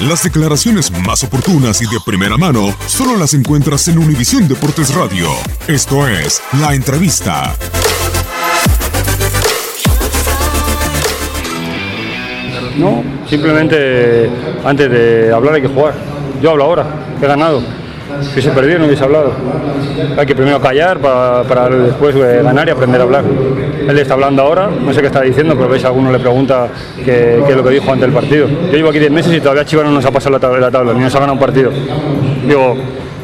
Las 0.00 0.22
declaraciones 0.24 0.90
más 0.90 1.24
oportunas 1.24 1.80
y 1.80 1.86
de 1.86 1.98
primera 2.04 2.36
mano 2.36 2.74
solo 2.86 3.16
las 3.16 3.32
encuentras 3.32 3.88
en 3.88 3.96
Univisión 3.96 4.46
Deportes 4.46 4.94
Radio. 4.94 5.30
Esto 5.66 6.06
es 6.06 6.42
La 6.60 6.74
Entrevista. 6.74 7.56
No, 12.76 13.02
simplemente 13.26 14.30
antes 14.66 14.90
de 14.90 15.32
hablar 15.32 15.54
hay 15.54 15.62
que 15.62 15.68
jugar. 15.68 15.94
Yo 16.42 16.50
hablo 16.50 16.64
ahora, 16.64 17.16
he 17.18 17.26
ganado. 17.26 17.62
Si 18.22 18.42
se 18.42 18.50
perdió 18.50 18.78
no 18.78 18.86
hubiese 18.86 19.04
hablado. 19.04 19.32
Hay 20.16 20.26
que 20.26 20.34
primero 20.34 20.60
callar 20.60 20.98
para, 20.98 21.68
después 21.68 22.14
eh, 22.16 22.40
ganar 22.42 22.68
y 22.68 22.70
aprender 22.70 23.00
a 23.00 23.04
hablar. 23.04 23.24
Él 23.88 23.98
está 23.98 24.14
hablando 24.14 24.42
ahora, 24.42 24.68
no 24.68 24.92
sé 24.92 25.00
qué 25.00 25.06
está 25.06 25.22
diciendo, 25.22 25.54
pero 25.56 25.68
veis, 25.68 25.84
alguno 25.84 26.10
le 26.10 26.18
pregunta 26.18 26.68
qué, 27.04 27.42
es 27.48 27.56
lo 27.56 27.62
que 27.62 27.70
dijo 27.70 27.92
antes 27.92 28.02
del 28.02 28.12
partido. 28.12 28.48
Yo 28.48 28.72
llevo 28.72 28.90
aquí 28.90 28.98
10 28.98 29.10
meses 29.12 29.32
y 29.34 29.40
todavía 29.40 29.64
Chivas 29.64 29.84
no 29.84 29.92
nos 29.92 30.04
ha 30.04 30.10
pasado 30.10 30.32
la 30.32 30.40
tabla, 30.40 30.58
la 30.58 30.70
tabla 30.70 30.92
ni 30.92 31.00
nos 31.00 31.14
ha 31.14 31.18
ganado 31.18 31.34
un 31.34 31.40
partido. 31.40 31.70
Digo, 32.46 32.76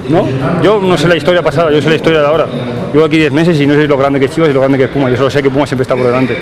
no, 0.08 0.26
yo 0.62 0.80
no 0.80 0.96
sé 0.98 1.08
la 1.08 1.16
historia 1.16 1.42
pasada, 1.42 1.70
yo 1.70 1.80
sé 1.80 1.88
la 1.88 1.96
historia 1.96 2.20
de 2.20 2.26
ahora. 2.26 2.46
Llevo 2.92 3.04
aquí 3.04 3.18
10 3.18 3.32
meses 3.32 3.60
y 3.60 3.66
no 3.66 3.74
sé 3.74 3.88
lo 3.88 3.96
grande 3.96 4.20
que 4.20 4.26
es 4.26 4.32
Chivas 4.32 4.50
y 4.50 4.52
lo 4.52 4.60
grande 4.60 4.78
que 4.78 4.84
es 4.84 4.90
Puma. 4.90 5.08
Yo 5.10 5.16
solo 5.16 5.30
sé 5.30 5.42
que 5.42 5.50
Puma 5.50 5.66
siempre 5.66 5.82
está 5.82 5.96
por 5.96 6.06
delante. 6.06 6.36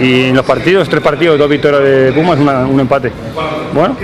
Y 0.00 0.24
en 0.28 0.36
los 0.36 0.44
partidos, 0.46 0.88
tres 0.88 1.02
partidos, 1.02 1.38
dos 1.38 1.48
victorias 1.48 1.82
de 1.82 2.12
Puma 2.12 2.34
es 2.34 2.40
un 2.40 2.80
empate. 2.80 3.12
Bueno, 3.72 3.96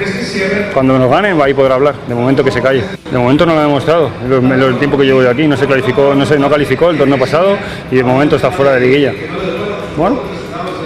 cuando 0.73 0.99
nos 0.99 1.11
ganen 1.11 1.41
ahí 1.41 1.55
podrá 1.55 1.75
hablar. 1.75 1.95
De 2.07 2.15
momento 2.15 2.45
que 2.45 2.51
se 2.51 2.61
calle. 2.61 2.85
De 3.11 3.19
momento 3.19 3.47
no 3.47 3.55
lo 3.55 3.61
ha 3.61 3.63
demostrado. 3.63 4.11
El 4.23 4.79
tiempo 4.79 4.97
que 4.97 5.05
llevo 5.05 5.23
de 5.23 5.31
aquí 5.31 5.47
no 5.47 5.57
se 5.57 5.67
calificó, 5.67 6.15
no 6.15 6.25
se 6.25 6.39
no 6.39 6.49
calificó 6.49 6.91
el 6.91 6.99
torneo 6.99 7.19
pasado 7.19 7.57
y 7.91 7.97
de 7.97 8.05
momento 8.05 8.37
está 8.37 8.51
fuera 8.51 8.73
de 8.73 8.81
liguilla. 8.81 9.13
Bueno, 9.97 10.21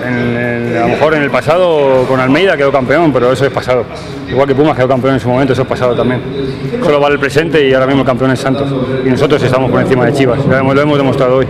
a 0.04 0.80
lo 0.80 0.88
mejor 0.88 1.14
en 1.14 1.22
el 1.22 1.30
pasado 1.30 2.04
con 2.08 2.20
Almeida 2.20 2.56
quedó 2.56 2.72
campeón, 2.72 3.12
pero 3.12 3.32
eso 3.32 3.44
es 3.44 3.52
pasado. 3.52 3.84
Igual 4.28 4.46
que 4.46 4.54
Pumas 4.54 4.76
quedó 4.76 4.88
campeón 4.88 5.14
en 5.14 5.20
su 5.20 5.28
momento, 5.28 5.52
eso 5.52 5.62
es 5.62 5.68
pasado 5.68 5.94
también. 5.94 6.20
Solo 6.82 7.00
vale 7.00 7.14
el 7.14 7.20
presente 7.20 7.66
y 7.66 7.72
ahora 7.74 7.86
mismo 7.86 8.02
el 8.02 8.06
campeón 8.06 8.30
es 8.30 8.40
Santos. 8.40 8.72
Y 9.04 9.08
nosotros 9.08 9.42
estamos 9.42 9.70
por 9.70 9.80
encima 9.80 10.06
de 10.06 10.12
Chivas, 10.12 10.44
lo 10.46 10.56
hemos, 10.56 10.96
demostrado 10.96 11.36
hoy. 11.36 11.46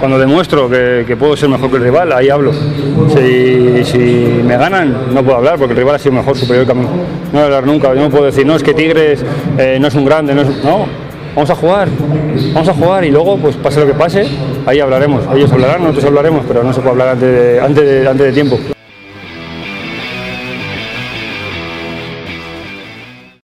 Cuando 0.00 0.18
demuestro 0.18 0.68
que, 0.68 1.04
que 1.06 1.16
puedo 1.16 1.36
ser 1.36 1.48
mejor 1.48 1.70
que 1.70 1.76
el 1.76 1.82
rival, 1.82 2.12
ahí 2.12 2.30
hablo. 2.30 2.52
Si, 2.52 3.84
si 3.84 3.98
me 4.44 4.56
ganan, 4.56 5.14
no 5.14 5.22
puedo 5.22 5.36
hablar 5.36 5.58
porque 5.58 5.72
el 5.72 5.78
rival 5.78 5.96
ha 5.96 5.98
sido 5.98 6.12
mejor, 6.12 6.36
superior 6.36 6.66
que 6.66 6.72
a 6.72 6.74
mí. 6.74 6.82
No 6.82 7.32
voy 7.32 7.40
a 7.40 7.44
hablar 7.44 7.66
nunca, 7.66 7.94
yo 7.94 8.00
no 8.00 8.10
puedo 8.10 8.24
decir, 8.24 8.46
no, 8.46 8.56
es 8.56 8.62
que 8.62 8.74
Tigres 8.74 9.24
eh, 9.58 9.78
no 9.80 9.88
es 9.88 9.94
un 9.94 10.04
grande, 10.04 10.34
no 10.34 10.42
es... 10.42 10.64
No, 10.64 10.86
vamos 11.34 11.50
a 11.50 11.54
jugar, 11.54 11.88
vamos 12.52 12.68
a 12.68 12.74
jugar 12.74 13.04
y 13.04 13.10
luego, 13.10 13.36
pues 13.38 13.56
pase 13.56 13.80
lo 13.80 13.86
que 13.86 13.94
pase, 13.94 14.26
ahí 14.66 14.80
hablaremos. 14.80 15.24
Ellos 15.34 15.52
hablarán, 15.52 15.82
nosotros 15.82 16.04
hablaremos, 16.06 16.44
pero 16.46 16.62
no 16.62 16.72
se 16.72 16.80
puede 16.80 16.92
hablar 16.92 17.08
antes 17.08 17.30
de, 17.30 17.60
antes 17.60 18.06
antes 18.06 18.26
de 18.26 18.32
tiempo. 18.32 18.73